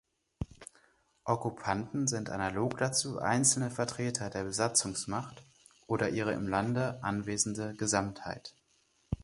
[1.25, 5.43] Okkupanten sind analog dazu einzelne Vertreter der Besatzungsmacht
[5.85, 8.55] oder ihre im Lande anwesende Gesamtheit.